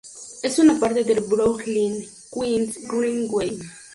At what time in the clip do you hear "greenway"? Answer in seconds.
2.87-3.59